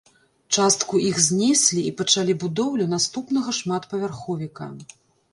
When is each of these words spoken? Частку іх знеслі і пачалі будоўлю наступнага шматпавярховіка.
Частку 0.59 0.99
іх 1.09 1.17
знеслі 1.25 1.83
і 1.89 1.91
пачалі 1.99 2.35
будоўлю 2.43 2.87
наступнага 2.93 3.53
шматпавярховіка. 3.59 4.71